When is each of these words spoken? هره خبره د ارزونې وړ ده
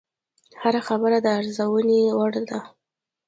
هره 0.61 0.81
خبره 0.87 1.17
د 1.21 1.27
ارزونې 1.39 2.01
وړ 2.17 2.31
ده 2.49 2.59